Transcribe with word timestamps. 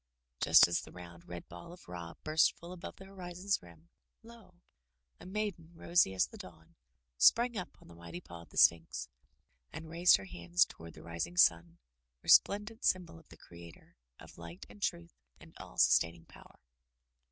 Just 0.39 0.67
as 0.67 0.81
the 0.81 0.91
round, 0.91 1.27
red 1.27 1.47
ball 1.47 1.71
of 1.71 1.87
Ra 1.87 2.15
burst 2.23 2.53
full 2.55 2.71
above 2.71 2.95
the 2.95 3.05
hori 3.05 3.35
zon's 3.35 3.61
rim, 3.61 3.89
lo! 4.23 4.55
a 5.19 5.27
maiden, 5.27 5.73
rosy 5.75 6.15
as 6.15 6.25
the 6.25 6.39
dawn, 6.39 6.75
sprang 7.19 7.55
up 7.55 7.79
on 7.79 7.87
the 7.87 7.93
mighty 7.93 8.19
paw 8.19 8.41
of 8.41 8.49
the 8.49 8.57
Sphinx, 8.57 9.09
and 9.71 9.91
raised 9.91 10.17
her 10.17 10.25
hands 10.25 10.65
toward 10.65 10.95
the 10.95 11.03
rising 11.03 11.37
sun— 11.37 11.77
resplendent 12.23 12.83
symbol 12.83 13.19
of 13.19 13.29
the 13.29 13.37
Creator, 13.37 13.95
of 14.19 14.39
Light 14.39 14.65
and 14.71 14.81
Truth 14.81 15.13
and 15.39 15.55
all 15.59 15.77
sustaining 15.77 16.25
Power. 16.25 16.57